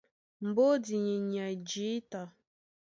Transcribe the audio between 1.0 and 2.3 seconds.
í e nyay jǐta.